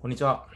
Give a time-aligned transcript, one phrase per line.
[0.00, 0.46] こんにちは。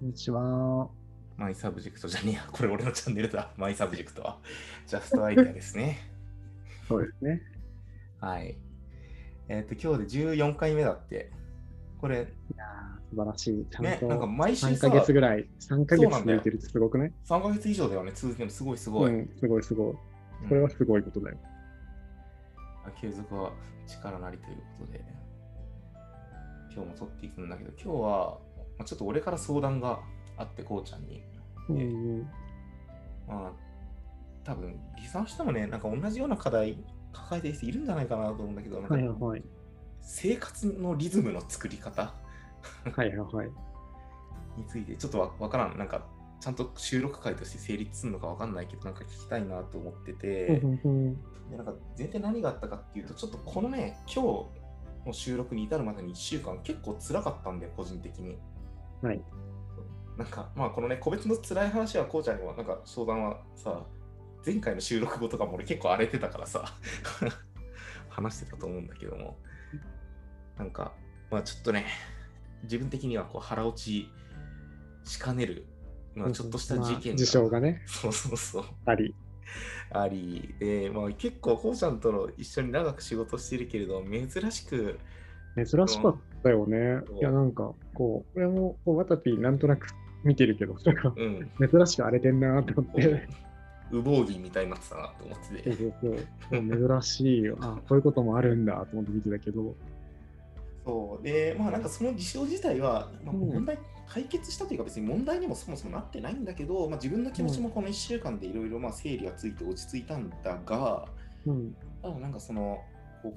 [0.00, 0.88] こんにちは。
[1.36, 2.48] my subject じゃねえや。
[2.50, 3.50] これ俺のチャンネルだ。
[3.58, 4.38] my subject は。
[4.86, 5.98] just idea ですね。
[6.88, 7.42] そうですね。
[8.18, 8.56] はい。
[9.48, 11.30] えっ、と、今日で14回目だって。
[12.00, 13.66] これ、いやー素晴らしい。
[13.70, 19.14] ちゃんね、なんかと毎週3さ、ヶ月ぐらい、3ヶ月続いてるってすごくない？3ヶ月以上だよね、続けるのすごいすごい。
[19.14, 19.90] うん、すごいすごい。
[19.90, 19.98] うん
[20.48, 21.36] これはすごいことだよ。
[23.00, 23.52] 継続は
[23.86, 25.04] 力なりということで、
[26.74, 28.38] 今日も撮っていくんだけど、今日は、
[28.78, 30.00] まあ、ちょっと俺から相談が
[30.36, 31.22] あって、こうちゃんに。
[31.68, 32.22] うんでうん
[33.28, 33.52] まあ、
[34.44, 36.76] 多分リサーチしてもね、なんか同じような課題
[37.12, 39.42] 抱えてる人いるんじゃないかなと思うんだけど、なんかはいはいはい。
[40.00, 43.50] 生活のリズムの作り方はいはいはい。
[44.56, 45.78] についてちょっとわわからん。
[45.78, 46.04] なんか、
[46.40, 54.61] ちゃんと収録回として成立するのかわかんないけど、なんか聞きたいなと思ってて、でなんか全体何があったかっていうと、ちょっとこのね、今日
[55.06, 58.38] の収録に至るまでに1週間結構辛かったんで、個人的に。
[59.02, 59.22] はい。
[60.16, 63.84] なんか、まあこのね、個別の辛い話はこうちゃんには、なんか相談はさ、
[64.44, 66.64] 前回の収録後とかも俺結構荒れてたからさ、
[68.08, 69.36] 話してたと思うんだけども、
[70.58, 70.92] なんか、
[71.30, 71.86] まあちょっとね、
[72.64, 74.08] 自分的にはこう腹落ち
[75.04, 75.66] しかねる、
[76.14, 78.64] まあ、ちょっとした事件まあ事象がね、そうそうそう。
[78.84, 79.14] あり。
[79.90, 84.98] あり、で、まあ結構こうちゃんとの一緒に長く仕事してるけれど、珍しく、
[85.56, 87.18] 珍しかったよねそう。
[87.18, 89.88] いや、なんか、こう、俺も、こう、ワタピーなんとなく
[90.24, 93.28] 見てるけど、なんか、うん、珍しく荒れてんなーって思こって。
[93.92, 95.72] う、ウボウギみたいになってたなと思ってて。
[95.72, 97.00] そうそう。
[97.00, 97.58] 珍しいよ。
[97.60, 99.74] あ、こういうこともあるんだと思って見てたけど。
[100.84, 103.78] そうで、まあなんかその事象自体は、まあ、うん問題、
[104.12, 111.06] 解決したというか別に問題にもそもそもなってないんだけど、まあ、自分の気持ちもこの1週間でいろいろまあ整理がついて落ち着いたんだが、
[111.46, 111.74] うん。
[112.02, 112.78] ただなんかその、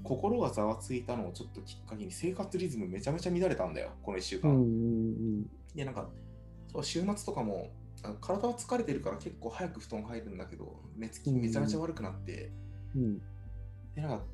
[0.03, 4.49] 心がざわついたのをちょっときっかけに生活リズムめちゃめちゃ乱れたんだよ、この1週間。
[4.49, 6.09] うんうんで、なんか、
[6.73, 7.69] そう週末とかも、
[8.03, 12.51] あ体は疲れてるから結構早く布団入るんだけど、寝つきめちゃめちゃ悪くなって、
[12.95, 13.03] うん。
[13.03, 13.21] うん。
[13.95, 14.25] で、なんか、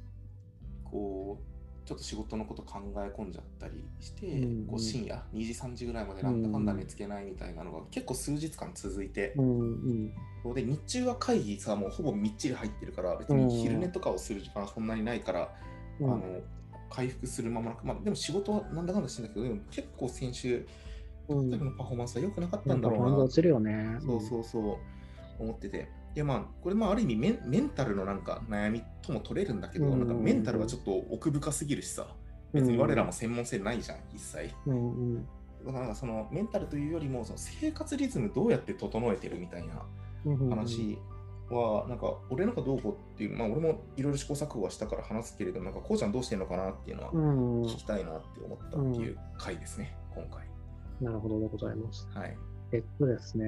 [0.85, 1.50] こう、
[1.91, 10.13] ちょっと仕事のこと考え込んじゃったりして、うんこう深夜2時、3時ぐらいまでなんだかんだ寝つけないみたいなのが結構数日間続いて、うん
[10.46, 10.53] うん。
[10.53, 15.53] で日中は会議さ、もうほぼみっちり入ってるから、別に昼寝とかをする時間はそんなにないから、
[16.00, 16.40] うんあの
[16.90, 20.68] 回復する間もなく、まあ、でも仕事はなんだかんだしてんだけど、でも結構先週、
[21.29, 23.16] のパフォーマンスは良くなかったなんだろうな。
[24.02, 24.78] そうそうそう
[25.40, 25.90] 思ってて。
[26.13, 32.07] でまあ、これまあある意味メンメンタルのなんか悩みとも取れるんだけど、うんなんかメンタルはちょっと奥深すぎるしさ、
[32.51, 34.53] 別に我らも専門性ないじゃん、一切。
[34.66, 35.27] うん
[35.66, 39.85] なんかそのメンタルというよりもその生活リズムどうやって整えてるみたいな。
[40.49, 40.99] 話
[41.49, 47.61] は、なんか俺なんかどうこうっていう、まあ俺もいろいろ試行錯誤はしたから話すけれど、なんかこうちゃんどうしてんのかなっていうのはうん。
[47.63, 50.47] 聞きたいなって思ったっていう回ですね、今回。
[51.01, 52.07] なるほどでございます。
[52.13, 52.38] はい。
[52.73, 53.45] えっとですね、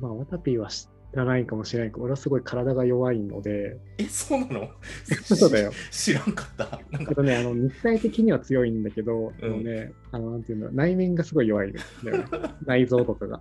[0.00, 4.70] まあ、ワタピーは知らないかもしれないけど、俺はすごい体が弱いので、え、そうなの？
[5.24, 5.72] そうだよ。
[5.90, 6.80] 知らんかった。
[6.90, 11.80] なんかね、あの肉体的には強いんだけど、うんあのね、あの、なんていうの、内面がすごい弱いね。
[12.64, 13.40] 内臓とかが。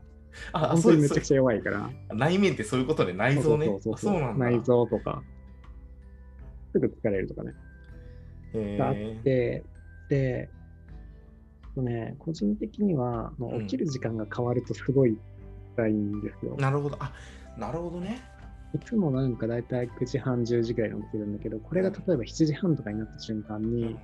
[0.53, 1.89] あ、本当にめちゃくちゃ弱いから。
[2.13, 3.65] 内面ってそういうことね、内臓ね。
[3.81, 4.45] そうそうなんだ。
[4.49, 5.23] 内臓とか、
[6.71, 7.53] すぐ疲れるとかね。
[8.77, 9.63] があっへて、
[10.09, 10.49] で、
[11.75, 13.31] ね、個人的には、
[13.61, 15.17] 起きる時間が変わるとすごい
[15.75, 16.61] 辛いんですよー。
[16.61, 16.97] なるほど。
[16.99, 17.13] あ、
[17.59, 18.21] なるほどね。
[18.73, 23.99] いつもなんかだいたい9時半、10時ぐらいに起きてるんだけど、これが例えば7時半とかになった瞬間に、うん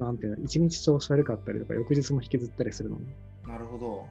[0.00, 3.14] なんていうの、一日調子悪かったりとか、翌日も引きずったりするのね。
[3.46, 4.06] なるほど。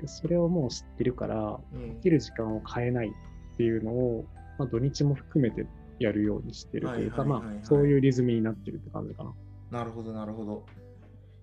[0.00, 4.26] でそれをもう知ってるから、うん起きる時間を変えないっていうのを、
[4.58, 5.66] まあ、土日も含めて
[6.00, 9.32] やるようにしてるというか、まあ、そういうリズムになってるって感じかな。
[9.70, 10.66] なるほど、なるほど。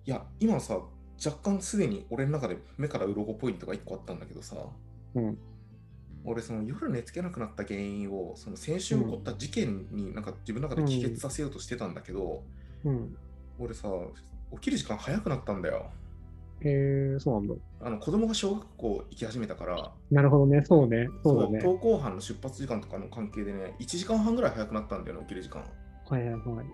[0.04, 0.80] いや、今さ、
[1.24, 4.56] 若干すでに俺の中で目から鱗ポイントが1個あったんだけどさ、
[5.14, 5.38] うん。
[6.28, 12.42] 俺、その夜寝つけなくなった原因を、その先週起こった事件になんか自分の中で帰結させようとしてたんだけど、
[12.84, 13.16] うん。
[13.58, 13.88] 俺さ、
[14.52, 15.90] 起きる時間早くなったんだよ。
[16.60, 17.54] へえそうなんだ。
[17.80, 21.58] あの子供が小学校行き始めたから、なるほどね、そうね、そうだね。
[21.58, 25.62] 登校班の出発時間とかの関係でね、1時間半ぐらい早くなったんだよね、起きる時間。
[26.08, 26.66] はいはいはい。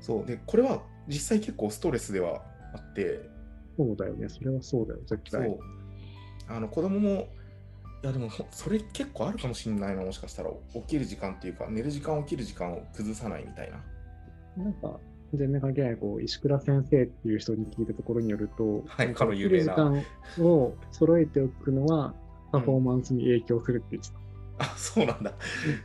[0.00, 0.26] そう。
[0.26, 2.42] で、これは実際結構ストレスでは
[2.74, 3.28] あって、
[3.76, 5.48] そうだよね、それはそうだよ、絶対。
[5.48, 5.58] そう。
[6.48, 7.28] あの子供も、
[8.02, 10.50] いやでもほそれ結構あるかもしれないな、もしかしたら。
[10.72, 14.64] 起きる時間っていうか、寝る時間、起きる時間を崩さないみたいな。
[14.64, 14.98] なんか、
[15.34, 19.70] 全然関係ない、こう、石倉先生っていう人に聞いたところによると、はいかかの有名な時
[20.38, 22.14] 間を揃えておくのは、
[22.52, 24.10] パフォーマンスに影響するって言って
[24.58, 24.64] た。
[24.64, 25.32] あ、そうなんだ。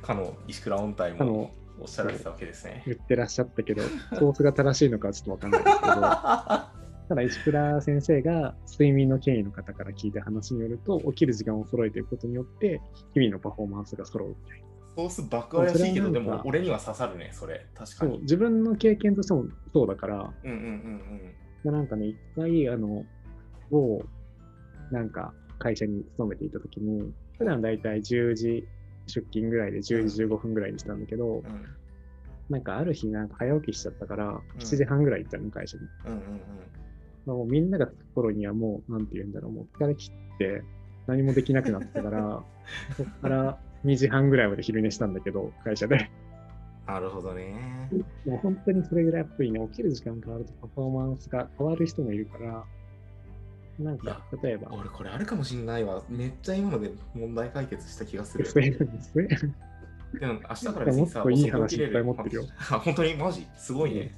[0.02, 1.52] かの石倉音体も。
[1.80, 2.84] おっしゃられてたわけですね。
[2.86, 3.82] 言ってらっしゃったけど、
[4.18, 5.92] ソースが正しいのかはちょっとわかんないですけど、
[7.08, 12.82] ただ石倉先生が睡眠の権威の方から聞いた話によると、起きる時間を揃えていくことによって、
[13.14, 14.66] 日々のパフォーマンスが揃うみたいな。
[14.96, 17.66] ソース爆怪しいけど、でも俺には刺さるね、それ。
[17.76, 18.20] 確かそうに。
[18.22, 23.06] 自分の経験としてもそうだから、うんうんうんまあなんかね、一回、あの、
[23.70, 24.04] 某、
[24.92, 28.68] なんか会社に勤めていたときに、普段だいたい10時
[29.08, 31.36] 出勤ぐらいで10時15分ぐらいにしたんだけど、うん。
[31.38, 31.66] うん
[32.48, 35.84] なんかある日なんか早起きしちゃったから、7時半ぐらい行ったの、会社に。
[36.06, 36.20] うんうん
[37.26, 40.64] まあ、もうみんなが着く頃にはもう、なんて言うんだろう、もう疲れ切って
[41.08, 42.44] 何もできなくなってたから、
[42.98, 46.10] そこから2時半ぐらいまで昼寝したんだけど、会社で。
[46.88, 47.90] なるほどね。
[48.26, 52.64] もう本当にそれぐらいやっぱりね、起きる時間変わるとパフォーマンスが変わる人もいるから、
[53.80, 56.04] なんか、例えば、俺これあるかもしんないわ。
[56.10, 58.46] めっちゃ今ので問題解決した気がする。
[58.46, 59.28] そうなんですね。
[60.20, 63.16] でも明日から別にさ、もっといい話いっぱい持ってるよあ、本当に？
[63.16, 63.46] マジ？
[63.58, 64.16] すごいね。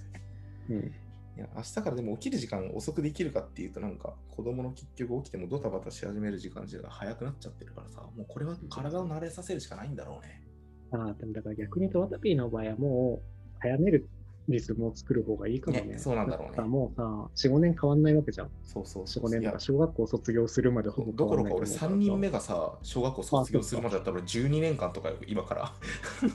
[0.69, 0.92] うん。
[1.38, 10.48] いや明日からでも起きる時間遅くできるかっていうとなんか子供の結局起きてもドタバタし始める時間自体が早くなっちゃってるからさもうこれは体を慣れさせるしかないんだろうね。
[10.92, 14.10] ああ、でもだから逆に言うと、ワタピーの場合はもう、早める
[14.48, 15.84] リズムを作る方がいいかもね。
[15.84, 17.04] ねそうなんだろうねもうさ、
[17.50, 18.48] 4、5年変わんないわけじゃん。
[18.48, 19.25] 4、そうそうそう。
[19.25, 25.74] 5年いやとか、小学校卒業するまでほぼどころか俺変わんないと思3人目がさ小学校卒業するまでだったら12年間とかよ今から。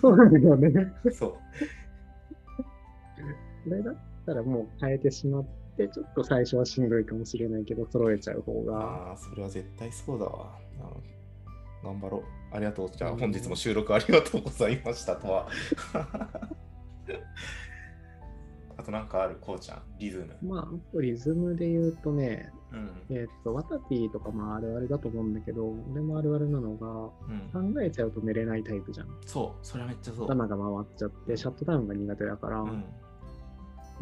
[0.00, 0.92] そうなんだよね。
[1.12, 1.34] そう。
[3.64, 5.44] それだったらもう変えてしまっ
[5.76, 8.78] て、ちょっと最初はしんどいかもしれないけど、揃えちゃう方が。
[8.78, 10.58] ああそれは絶対そうだわ。
[10.80, 10.90] あ
[11.84, 12.22] 頑張ろう。
[12.54, 12.90] ありがとう。
[12.90, 15.48] じゃあ本日も収録ありがとうございましたとは。
[18.76, 20.36] あとなんかあるこうちゃん、リズム。
[20.48, 23.16] まあ、リズムで言うとね、うん。
[23.16, 26.88] えっ、と、ワタピーとかまああるあるだと思うんだけど、俺もあるあるなのが、
[27.62, 29.08] うん、考えちゃうと寝れないタイプじゃん。
[29.26, 30.26] そう、それはめっちゃそう。
[30.26, 32.84] 頭が回っちゃって、シャットダウンが苦手だから、うん、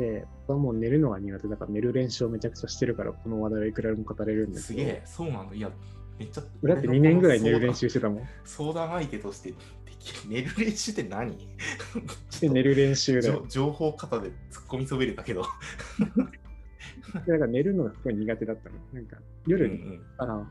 [0.00, 5.54] で、僕はもう寝るのが苦手だから、寝る練習をめちゃくちゃしてるから、この話題はいくらでも語れるんですすげえ、そうなの。
[5.54, 5.70] いや、
[6.18, 6.42] めっちゃ。
[6.62, 7.80] 俺だって2年ぐらい寝る練習。
[7.80, 8.28] 習してたもん。
[8.44, 9.56] 相談相手としてで
[9.98, 10.30] きる。
[10.30, 11.36] 寝る練習って何？
[12.40, 13.22] で、寝る練習で。
[13.22, 14.34] 情情報型で突っ
[14.68, 15.42] 込みそびれたけど。
[17.14, 18.76] だから寝るのがすごい苦手だったの。
[18.92, 20.50] なんか、夜に、うんうんあら、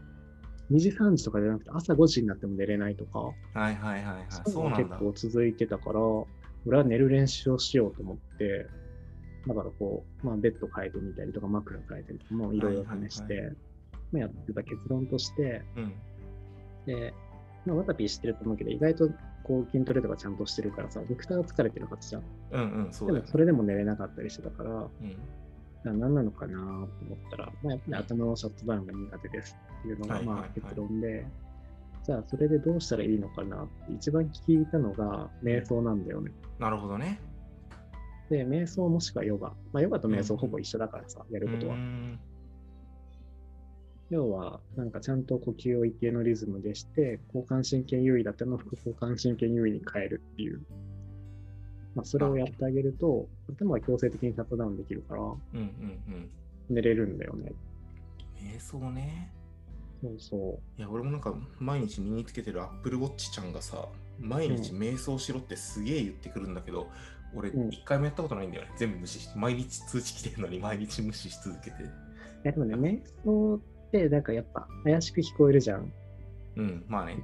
[0.71, 4.25] 2時、3時とかじゃなくて、朝5時になっても寝れないとか、はいはいはいはい。
[4.29, 5.99] そそう結構続いてたから、
[6.65, 8.67] 俺は寝る練習をしようと思って、
[9.49, 13.55] だからこう、まあ、ベッド変えてみたりとか、枕変えてみたりとか、もういろいろ試して、はい
[14.11, 15.93] まあ、やってた結論として、うん。
[16.85, 17.13] で、
[17.65, 19.09] まあ、ワタピー知ってると思うけど、意外と
[19.43, 22.23] こう筋トレとかちゃんとしてるからさ、ドクターが疲れてるはずじゃん。
[22.51, 23.11] うんうん、そう。
[23.11, 25.17] でもそれでも寝れなかったりしてたから、うん
[25.83, 26.87] な何なのかなと思っ
[27.31, 31.25] たら、まあ、やっぱり頭のシャットダウンが苦手ですっていうのがまあ結論で、
[32.03, 36.31] じゃあそれでどうしたらいいのかなって一番聞いたのが瞑想なんだよね。
[36.59, 37.19] なるほどね。
[38.29, 39.49] で、瞑想もしくはヨガ。
[39.73, 41.75] まあヨガと瞑想ほぼ一緒だからさ、やることは
[44.09, 50.61] 要は、なんかちゃんと呼吸を一定のリズムでして、交感神経優位だったのを副交感神経優位に変えるっていう。
[51.95, 56.29] まあ、それをやってあげると、頭が強制的にシャットダウンできるから、うんうんうん。
[56.69, 57.51] 寝れるんだよね。
[58.41, 59.31] 瞑想ね。
[60.01, 66.87] そうそいや、俺もなんか毎日身につけてる Apple Watch ちゃんがさ、毎日瞑想しろってすげえ言ってくるんだけど、
[67.35, 68.71] 俺うん一回もやったことないんだよね。
[68.77, 71.83] 全部無視して、毎日通知来てるのに毎日無視し続けて。
[71.83, 71.85] う。
[71.85, 71.89] い
[72.43, 73.59] やでもね、瞑想っ
[73.91, 75.91] てなんかやっぱ怪しく聞こえるじゃん。
[76.55, 77.17] うん、まあね。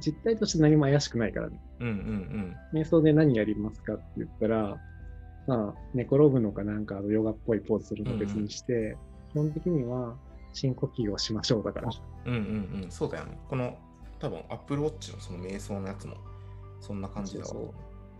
[0.00, 1.60] 実態として何も怪しくないからね。
[1.80, 4.76] うんうん瞑想で何やりますかって言ったら、
[5.46, 8.96] まあ、寝転ぶのかなんかヨガっぽいポーズするのは別にして、
[9.32, 10.16] 基本的には
[10.52, 11.90] 深呼吸をしましょうだから。
[12.26, 12.34] うん。
[12.34, 12.90] うんうんうん。
[12.90, 13.38] そうだよね。
[13.48, 13.78] この
[14.18, 16.16] 多分 Apple Watch のその瞑想のやつも
[16.80, 17.46] そんな感じだわ。
[17.46, 17.72] そうが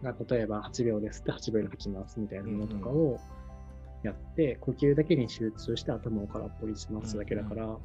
[0.02, 3.18] 例えば8秒ですって8秒で吐きますみたいなのとかを
[4.02, 7.76] やって、呼吸だけに集中して頭を空っぽにしますだけだから、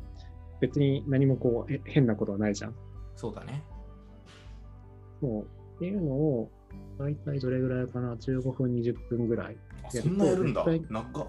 [0.60, 2.76] 別に何もこうへ変なことはないじゃん。
[3.16, 3.64] そうだね。
[5.22, 6.52] もうっていうのを
[7.00, 9.58] 大体どれぐらいかな ?15 分、20分ぐらい。
[9.84, 10.66] あそんなやるんだ。
[10.90, 11.28] 長っ。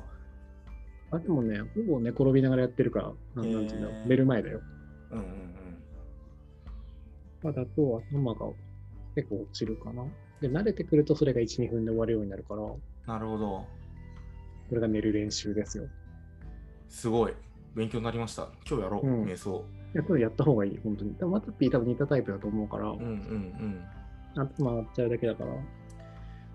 [1.12, 4.60] あ、でもね、ほぼ寝転びながらやってるから、なんていうんだろうへー寝る前だよ。
[5.10, 5.52] うんうん
[7.42, 8.46] まあ、だと頭が
[9.16, 10.04] 結構落ちるかな。
[10.42, 13.12] で、慣れてくるとそれが1、2分で終わるようになるから、こうん。
[13.12, 13.64] なるほど。
[14.74, 15.84] れが寝る練習ですよ。
[16.88, 17.34] すごい。
[17.74, 18.48] 勉強になりました。
[18.68, 19.64] 今日やろう、うん瞑想。
[19.94, 21.14] いや、これやった方がいい、本当に。
[21.14, 23.84] でも、マタピー多分似たタイプだと思うから、うんうんうん。
[24.34, 25.52] 頭回っちゃうだけだから。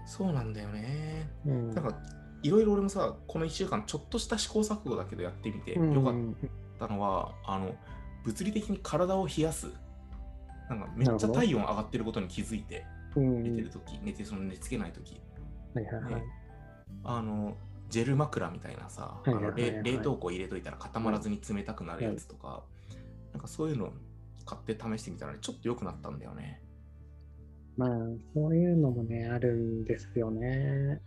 [0.06, 1.30] そうなんだよね。
[1.46, 1.74] うん。
[1.74, 2.00] なんか、
[2.44, 6.14] いろいろ俺もさ、この1週間、ちょっとした試行錯誤だけどやってみてうんよかっ
[6.80, 7.76] たのは、あの、
[8.24, 9.68] 物理的に体を冷やす。
[10.70, 12.86] なんか、めっちゃ体温上がってることに気づいて。
[13.20, 13.44] うん。
[13.44, 15.20] 寝てるとき、寝てその寝つけないとき、
[15.74, 16.24] はいはいはい。
[17.04, 17.58] あの、
[17.90, 22.64] ジェル枕みたいなさ、はいはいはいはいあの冷冷凍庫入れといたら固まらずに冷たくなるやつとか、
[23.34, 23.92] なんかそういうの
[24.46, 26.62] 買って試してみたらね、ちょっと良くなったんだよね。
[27.78, 27.90] まあ、
[28.34, 31.00] そういうのもね、あるんですよね。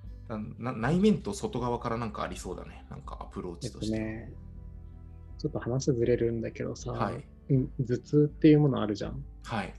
[0.59, 3.99] 内面と外側からなんかありそうだね、なんかアプローえっとチとして。
[3.99, 4.33] ね、
[5.39, 7.25] ちょっと話ずれるんだけどさ、はい。
[7.51, 9.25] うん頭痛っていうものあるじゃん。
[9.43, 9.75] はい。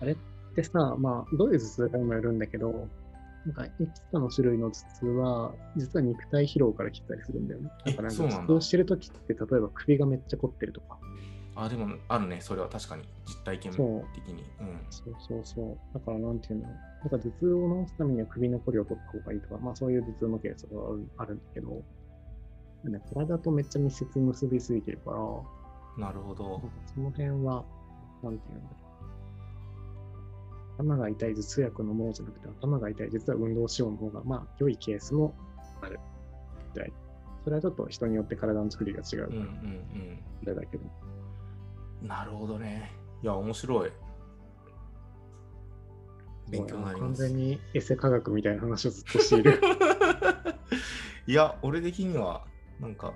[0.00, 0.16] あれっ
[0.54, 2.88] てさ、まあ、どういう頭痛かにもよるんだけど、
[3.44, 7.70] なんか、いくつかの種類の頭痛は、実は肉体疲労から来たりするんだよね。
[7.86, 10.98] えだから頭痛してるときって、例えば首がめっちゃ凝ってるとか。
[11.54, 14.44] あ、でもあるね、それは確かに実体験そう的に。
[14.60, 14.86] うん。
[14.90, 15.78] そうそうそう。
[15.94, 17.08] だからなんていうんだろう。
[17.10, 20.80] なんか頭痛を治すためには首の凝りを取った方がいいとか、まあそういう頭痛のケースが
[21.18, 21.82] あるんだけど、
[22.84, 26.62] ね、体とめっちゃ密接に結びついてるから、なるほど
[26.94, 27.64] その辺は、
[28.22, 28.91] なんていうんだろう。
[30.78, 35.34] 頭が痛い頭痛薬のものじゃなくて、頭が痛い、実は運動しようの方が、まあ良いケースも
[35.80, 35.98] ある。
[36.86, 36.92] い。
[37.44, 40.84] それはちょっと人によって体の作りが違うから、うんうんあれだけど。
[42.02, 42.08] うん。
[42.08, 42.92] なるほどね。
[43.22, 43.90] いや、面白い。
[46.50, 47.22] 勉強になります。
[47.22, 49.60] 完全にエセ科学みたいな話をずっとしている。
[51.26, 52.46] いや、俺的には、
[52.80, 53.14] なんか、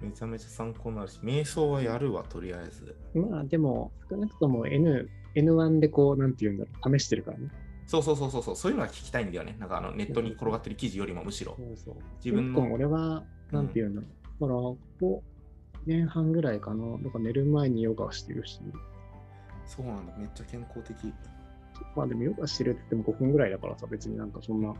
[0.00, 2.96] めちゃめちゃ参考になるし、瞑想はやるわ、とりあえず。
[3.14, 7.48] まあでも、少なくとも N、N1 でこう、なんて言うんだろう、試してるからね。
[7.86, 9.56] そうそうそうそうそう、そういうのは聞きたいんだよね。
[9.58, 11.56] なんかあのネットに転がってる記事よりもむしろ。
[11.58, 11.94] そうそう。
[12.24, 14.40] 自分の俺は、なんて言うんだろう。
[14.40, 15.22] だから、ここ、
[15.86, 16.98] 1年半ぐらいかな。
[16.98, 18.60] だから寝る前にヨガをしてるし、
[19.66, 21.08] そうなんだ、めっちゃ健康的。
[21.08, 21.14] う
[21.96, 24.74] まあでもヨガしてるって言っても5分ぐらいだからさ、別になんかそんな。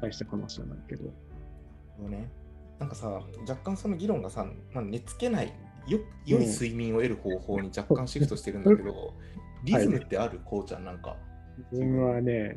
[0.00, 1.04] 大した話じゃないけど。
[1.98, 2.30] そうね。
[2.78, 5.52] なんかさ、若干その議論がさ、まあ、寝つけない、
[5.86, 9.14] よ良い睡眠を得る方法に若干シフトしてるんだけど、
[9.64, 11.16] リズムってある、こうちゃん、なんか。
[11.70, 12.56] 自分はね、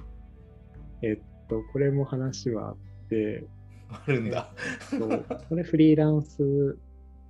[1.01, 2.75] えっと、これも話はあっ
[3.09, 3.45] て、
[3.89, 4.51] あるんだ。
[4.89, 6.77] そうこれフリーランス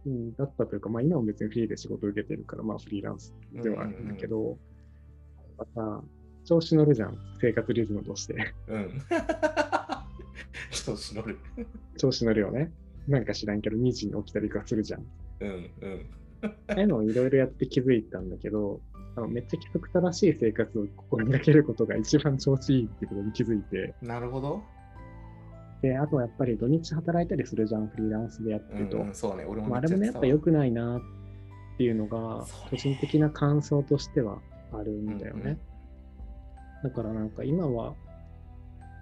[0.05, 4.57] うんだったというか、まあ今も別にフリーで仕事受けてるから、まあフリーランスではあるんだけど、
[5.57, 6.03] また
[6.45, 8.53] 調子乗るじゃん、生活リズムとして。
[8.67, 9.01] うん。
[10.71, 11.37] 調子乗る。
[11.97, 12.71] 調子乗るよね。
[13.07, 15.05] なんか知らんけど、2時に起きたりとかするじゃん。
[15.39, 16.05] うんうん。
[16.41, 18.81] ああいうのをいろいろやって気づいたんだけど、
[19.15, 24.63] あのめっちゃ規則正しい生活を心がけることが一番調子いいってことに気づいて、なるほど。
[25.81, 28.97] で、あとはやっぱり土日働いたりするじゃん、フリーランスでやってると。
[28.97, 31.01] うんうん、そうね、俺もまあ、あれもね、やっぱ良くないなっ
[31.77, 34.39] ていうのが個人的な感想としては
[34.73, 35.41] あるんだよね。
[35.41, 35.59] うんうん
[36.85, 37.95] だからなんか今は、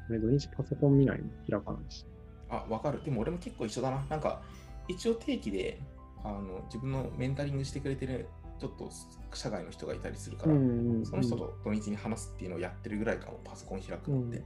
[0.09, 2.05] ね、土日パソコン見ないの開かないし。
[2.49, 3.03] あ、わかる。
[3.03, 4.05] でも俺も結構一緒だな。
[4.09, 4.41] なんか、
[4.87, 5.81] 一応定期で、
[6.23, 8.27] あの自分のメンタリングしてくれてる、
[8.59, 8.89] ちょっと
[9.33, 14.43] 社外の人がいたりするから、んその人と土日に話すっていうのをやってるぐらいかも、パソコン開くのって。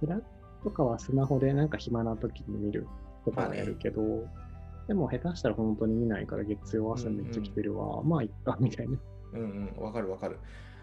[0.00, 0.24] スラック
[0.64, 2.86] とかはスマホでなんか暇な時に見る
[3.24, 4.02] とかはやるけど、
[4.88, 8.98] でも下手したら本当に見ないから月曜朝めっちゃ来てるわ、まあいっかみたいな。
[9.34, 10.38] うんうん、わかるわかる。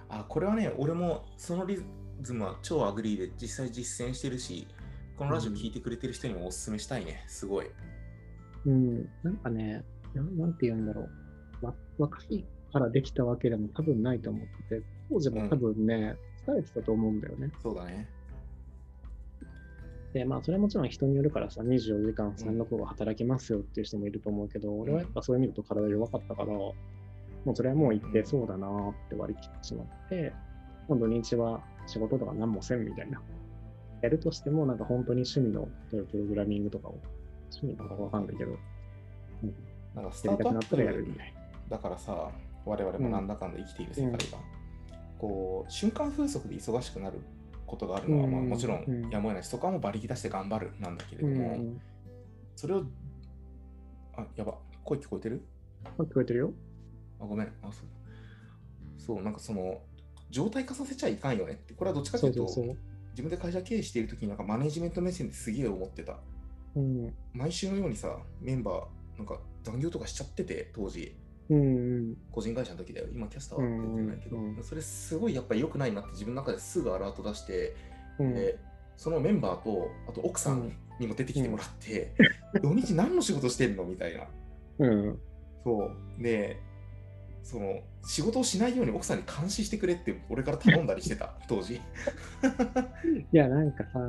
[0.09, 1.83] あ、これはね、俺もそのリ
[2.21, 4.67] ズムは超 agree で実際実践してるし、
[5.17, 7.67] このラジオ聞いてくれてる人にもおすすめしたいね、すごい。
[8.65, 11.09] うん、なんかね、ななんて言うんだろう。
[11.99, 16.15] わ若いからできたわけでも多分ないと思ってて、当時も多分ね、
[16.45, 17.51] 疲れてたと思うんだよね。
[17.61, 18.07] そうだね。
[20.13, 26.73] で、まあ、それはもちろん人によるからさ、24時間365働きますよっていう人もいると思うけど、俺はやっぱそういう意味だと体弱かったから、も
[27.45, 30.33] うそれはもう言ってそうだなーって割り切ってしまって、
[30.87, 33.21] もう土日は仕事とか何もせんみたいな。
[34.01, 36.97] やるとしても、なんか本当に趣味のプログラミングとかを、
[37.51, 38.57] 趣味なのかわかんないけど、
[39.95, 41.33] なんかスタやりたートアップくなったらやるみたい
[41.69, 42.31] だからさ、
[42.65, 44.17] 我々もなんだかんだ生きている世界が、
[45.17, 47.19] こう、瞬間風速で忙しくなる
[47.65, 51.29] ことがあるのは、まあ、うんもちろんうんやむを得ないし、そこはもう馬力出して頑張るなんだけれな。
[51.29, 51.81] ども、うん。
[52.55, 52.83] それを、
[54.17, 55.41] あ、やば、声聞こえてる？
[55.85, 56.53] あ聞こえてるよ。
[57.19, 57.47] あ、ごめん。
[57.61, 57.85] あ、そう。
[58.97, 59.81] そう、なんかその、
[60.29, 62.45] 状態化させちゃいかんよねって、これはどっちかというと。
[63.11, 66.17] 自分で会社経営しているときになんかマネジメント目線ですげえ思ってた。
[66.75, 67.13] うん。
[67.33, 71.17] 毎週のようにさ、メンバー、なんか残業とかしちゃってて、当時、
[71.49, 72.17] うんうん。
[72.31, 73.07] 個人会社の時だよ。
[73.11, 77.75] 今、キャスターは出てないけど、うんうんそれすごいやっぱり良くないなって自分の中ですぐアラート出して、
[78.19, 78.35] うん。
[78.35, 78.59] で
[78.97, 82.13] そのメンバーと、あと奥さうんんにも出てきてもらって、
[82.61, 84.27] 土日何の仕事してんのみたいな。
[84.79, 85.19] うん。
[85.63, 86.21] そう。
[86.21, 86.57] で、
[87.43, 91.75] その仕事をしないように奥さんに監視してくれって俺から頼んだりしてた、 当時。
[91.75, 91.79] い
[93.31, 93.99] や、なんかさ、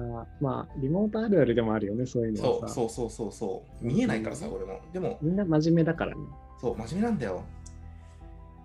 [0.41, 2.69] まあ、リモートあるあるでもあるよね、そういうのそう。
[2.69, 3.85] そうそうそうそう。
[3.87, 4.81] 見えないからさ、俺も。
[4.93, 6.23] でも、みんな真面目だからね。
[6.61, 7.45] そう、真面目なんだよ。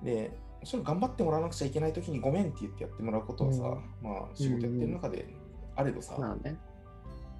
[0.04, 5.28] で、もちろん頑張ってもらわなくちゃいけないときにごめんって言ってやってもらうことはさ、うんまあ仕事やってる中で
[5.76, 6.58] あれどさ、まあね。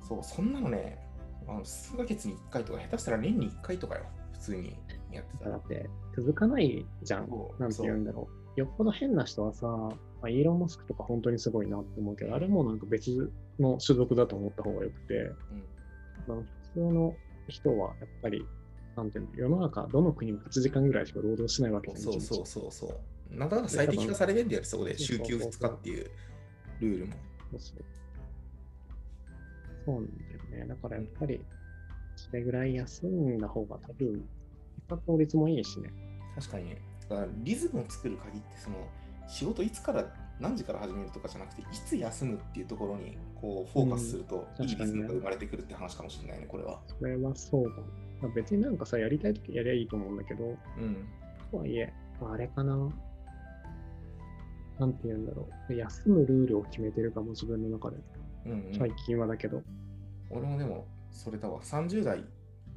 [0.08, 1.00] そう、そんなのね、
[1.48, 4.78] あの数ヶ月に1回とか、下手したら年に1回とかよ、普通に
[5.12, 5.52] やってたら。
[5.52, 7.30] だって、続かないじゃん。
[7.60, 8.60] なんて言うんだろう。
[8.60, 9.90] よっぽど変な人はさ、ま
[10.24, 16.38] あ、イーロン・マスクとか本当にすごいなって思うけど、あれもなんか別の種族だと思った方がよくて、うんまあ、
[16.74, 17.16] 普通の
[17.50, 18.46] 人はやっぱり、
[18.96, 23.36] なんていうの、世の中、どの国も8時間ぐらいしか労働しないわけじゃんそうそうそうそう。
[23.38, 26.10] なんだか最適化されてんだよね、そこで週休2日っていう
[26.80, 27.14] ルールも。
[27.52, 27.86] そうそう
[29.86, 30.68] そうなんだよね。
[30.68, 31.42] だからやっぱり、
[32.16, 34.24] それぐらい休んだ方が多分、結
[34.90, 35.92] 果効率もいいしね。
[36.36, 36.82] 確かにね。
[37.10, 38.78] だからリズムを作る鍵って、その
[39.28, 40.06] 仕事いつから
[40.40, 46.80] 何時から始めるとかじゃなくて、いつ休むっていうところにこうフォーカスすると、うんいいリズムが生まれてくるって話かもしれないね、これは。
[46.88, 47.70] それはそうだ。
[47.70, 51.08] まあ別になんかさ、やりたいときやりゃいいと思うんだけど、うん。
[51.52, 52.76] とはいえ、まああれかな。
[54.80, 55.74] なんて言うんだろう。
[55.74, 57.98] 休むルールを決めてるかも、自分の中で。
[58.46, 59.62] うん、うん最近はだけど。
[60.30, 61.62] 俺もでも、それだわ。
[61.62, 62.24] 30代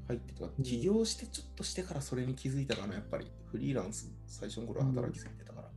[0.08, 3.30] 入ってとか、起業してちょっとしてからそれに気づいたかな、やっぱり。
[3.46, 5.70] フリーランス、最初の頃は働きすぎてたから。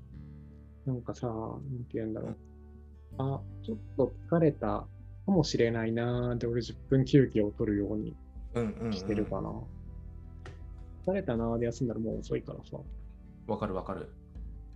[0.86, 2.38] なんかさ、なんて言うんだろう。
[3.18, 4.88] あ、ちょっと疲れたか
[5.28, 8.16] もしれないなーで、俺10分休憩を取るようにうんうん、うん。
[8.92, 9.54] してるかな。
[11.06, 12.78] 疲れたなーで休んだらもう遅いからさ。
[13.48, 14.10] わかるわかる。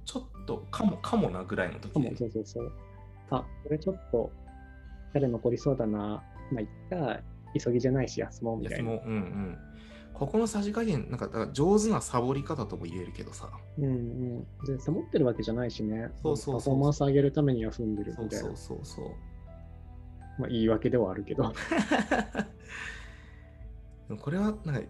[0.05, 2.15] ちょっとかもかもなぐらいの時かもで。
[2.15, 2.71] そうそうそう。
[3.31, 4.31] あ、これちょっと、
[5.13, 6.23] 疲れ残りそうだな。
[6.51, 7.21] まあ、いった
[7.59, 8.91] 急ぎじゃないし休もうみたいな。
[8.91, 9.09] 休もう。
[9.09, 9.57] うんうん。
[10.13, 13.49] ここのさじ加減、なんかだから上手なサボり方とも言えるけどさ。
[13.77, 14.45] うんうん。
[14.65, 16.09] で、サボってるわけじゃないしね。
[16.21, 18.77] そうそうそうパフォーマンス上げるために休んでるみたいなそうそう。
[18.83, 19.05] そうそう。
[20.39, 21.53] まあ、言い訳ではあるけど。
[24.19, 24.81] これはなんか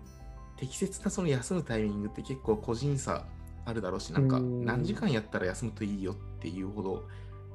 [0.57, 3.25] 適切なその休むタイミングって結構個人差
[3.65, 7.07] あるだろうし、なんかうん何時間やったら休むといいよっていうほど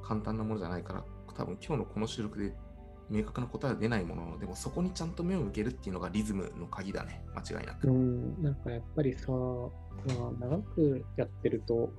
[0.03, 1.03] 簡単なものじゃないから、
[1.35, 2.53] 多分今日のこの収録で
[3.09, 7.87] 明確な答えは出ないものの、でもそこにちゃんと目を向けるっていうのがリズムの鍵だね、間違いなく。
[7.87, 11.91] うん、なんかやっぱりさ、まあ、長くやってると、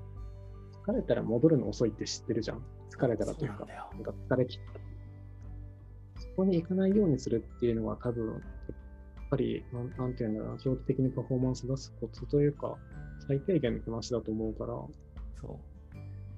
[0.86, 2.62] 疲れたら戻るの遅いって知ってるじゃん。
[2.90, 6.20] 疲れたらというかなんか疲れ切った。
[6.20, 8.42] そこに行かないようにするっていうのは多分、
[9.32, 12.76] ぱり、なんなんていうんだろうな、長期的にパフォーマンス出すコツというか、
[13.26, 14.74] 最低限の話だと思うから、
[15.40, 15.58] そ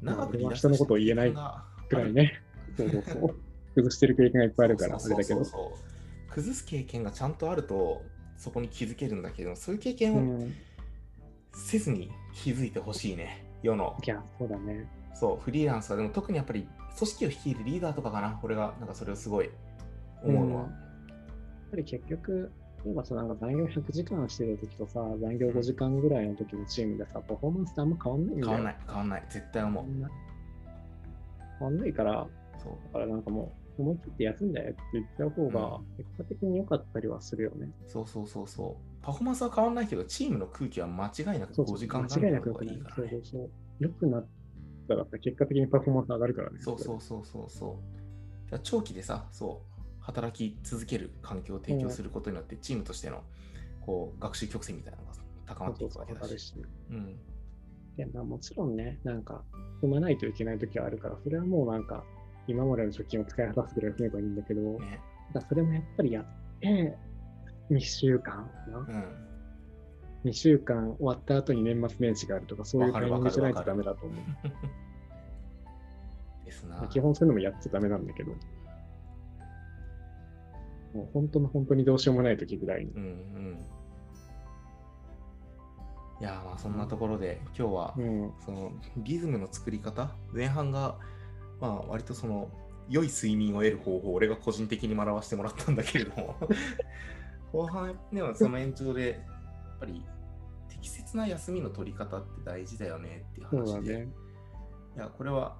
[0.02, 0.04] う。
[0.04, 1.34] まあ長く俺は人のことを言えない
[1.88, 2.40] くらいね。
[2.76, 3.36] そうそうそう。
[3.74, 5.44] 崩してる経験がいっぱいあるから、あれだけど
[6.30, 8.04] 崩す経験がちゃんとあると、
[8.36, 10.54] そこに気づけるんだけど、そういう経う験をん。
[11.52, 13.96] せずに気づいてほしいね、世の。
[14.04, 14.88] いや、そうだね。
[15.14, 19.50] そう、フリーランスは、でも特にやっぱり組織を率いるリーダーとかかな、俺がなんかそれをすごい
[20.22, 20.64] 思うのは。
[20.64, 20.84] うん
[21.64, 22.52] やっぱり結局、
[22.84, 28.46] 例えばさ、なんか残業100時間してる時とさ、残業5時間ぐらいの時のチームでさ、パフォーマンスってあんま変わんないんだよ。
[28.46, 29.84] 変わんない、変わんない、絶対思う。
[29.84, 29.92] 変
[31.60, 31.92] わんない。
[31.94, 32.26] から、
[32.62, 37.70] そうだからなんかもう、思い切って休んでって言っちゃう方がうん、結果的に良かったりはするよね。
[37.88, 39.02] そうそうそうそう。
[39.02, 43.20] パフォーマンスは変わんないけど、チームの空気は間違いなく5そうそう時間間違いなくいいからねそうそう。
[43.24, 43.50] そう。
[43.80, 44.26] 良くなっ
[44.88, 46.58] たらさ、結果的にパフォーマンス上がるからね。
[46.60, 47.78] そうそうそうそうそ
[48.52, 48.58] う。
[48.62, 49.73] 長期でさ、そう、
[50.04, 53.22] 働き続ける環境を提供することによって、チームとしての
[53.80, 55.12] こう学習曲線みたいなのが
[55.46, 56.54] 高まっていくわけだし。
[56.90, 57.18] うん。
[57.96, 59.42] いや、まあもちろんね、なんか、
[59.82, 62.04] 踏まないといけない時はあるから、それはもうなんか、
[62.46, 65.00] 今までの貯金を使い果たすぐらい踏めばいいんだけど、ね。
[65.32, 66.24] だそれもやっぱりやっ
[66.60, 66.98] て、
[67.70, 68.86] 2週間な、うん。
[70.24, 74.14] 2週間終わった後に年末年始があるとか、そういうタイミングじゃないとダメだと思
[76.44, 76.88] ですなう。。
[76.88, 78.32] 基本そういうのもやっちゃダメなんだけど、
[80.94, 82.92] もう本当の本当にどうしようもない時ぐらいに。
[82.92, 83.66] うんうん。
[86.20, 90.96] いやーまあそんなところで今日はうん、そのリズムの作り方前半が
[91.60, 92.48] まあ割とその
[92.88, 96.36] 良い睡眠を得る方法を俺が個人的に学ばせてもらったんだけれども
[97.52, 100.04] 後半ではその延長でやっぱり
[100.68, 104.08] 適切な休みの取り方って大事だよねっていう話で。
[104.96, 105.56] いやこれは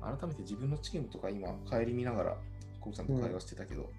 [0.00, 2.36] 改めて自分のチームとか今顧みながら
[2.80, 3.90] こうちゃんと会話してたけど、すげ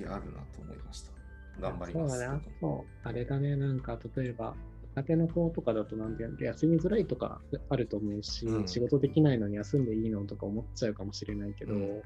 [0.00, 1.12] えあるなと思いました
[1.60, 2.40] 頑張りますそうだな。
[2.60, 3.08] そう。
[3.08, 4.56] あれだね、なんか例えば、
[4.96, 12.02] 若手の子とかだとなんていうの休みづらいとかあると思うし、うん仕事できないのに休んでいいのとか思っちゃうかもしれないけど、うん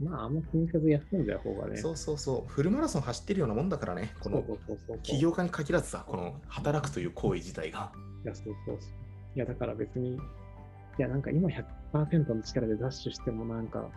[0.00, 1.76] まああんま気にせず休んじゃう方がね。
[1.76, 4.44] そうそうそうフルマラソン走ってるようなもんだからねこの
[5.02, 7.92] 起業家に限らずさこの働くという行為自体が
[8.24, 8.90] いや、そうそうそう。
[9.36, 10.18] いや、だから別に、い
[10.98, 11.48] や、なんか今
[11.92, 13.90] 100%の力でダッシュしてもなんか、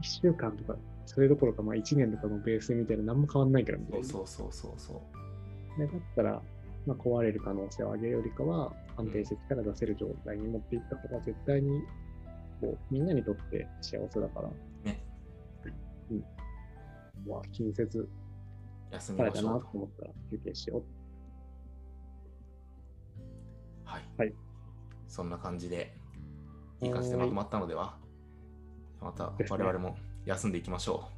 [0.00, 4.06] 1週間とか、それどころかまあ1年とかのベースみたいな何も変わんないからみたいな。
[4.06, 5.02] そうそうそうそうそ
[5.76, 6.42] うねだったら、
[6.86, 11.80] まあ、壊れる可能性を上げるよりかは、安定席から出せる状態に持っていった方が絶対に
[12.60, 14.48] こうみんなにとって幸せだから、
[14.84, 15.04] ね。
[16.10, 16.24] うん。
[17.26, 18.08] まあ、気にせず、
[18.90, 19.42] 休みましょうと。
[19.42, 20.82] なと思ったら休憩しよう。
[23.84, 24.02] はい。
[24.16, 24.34] はい
[25.14, 25.94] そんな感じで、
[26.80, 27.96] いい感じでまとまったのでは、
[29.00, 31.08] また我々も休んでいきましょ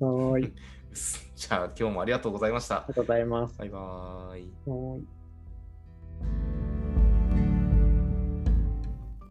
[0.00, 0.44] はーい。
[0.44, 0.48] あ
[0.94, 1.32] りう。
[1.36, 2.94] じゃあ、今日もありがとうございましたが。
[2.94, 3.58] とうございます。
[3.58, 4.52] バイバーイ。
[4.66, 5.21] はーい。